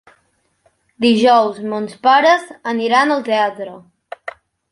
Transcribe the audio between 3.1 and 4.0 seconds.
al teatre.